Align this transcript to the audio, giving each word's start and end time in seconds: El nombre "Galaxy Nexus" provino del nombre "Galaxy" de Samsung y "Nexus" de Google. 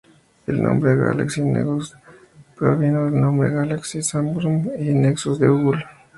El 0.47 0.63
nombre 0.63 0.95
"Galaxy 0.95 1.41
Nexus" 1.43 1.95
provino 2.55 3.05
del 3.05 3.21
nombre 3.21 3.51
"Galaxy" 3.51 3.99
de 3.99 4.03
Samsung 4.03 4.69
y 4.79 4.93
"Nexus" 4.95 5.37
de 5.37 5.47
Google. 5.47 5.85